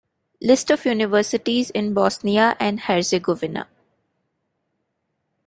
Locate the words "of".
0.71-0.83